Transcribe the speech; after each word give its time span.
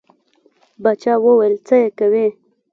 باچا 0.83 1.13
ویل 1.23 1.55
څه 1.67 1.75
یې 1.81 1.89
کوې. 1.97 2.27